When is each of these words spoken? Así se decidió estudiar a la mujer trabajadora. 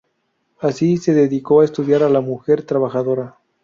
Así 0.59 0.97
se 0.97 1.13
decidió 1.13 1.61
estudiar 1.61 2.01
a 2.01 2.09
la 2.09 2.21
mujer 2.21 2.63
trabajadora. 2.65 3.37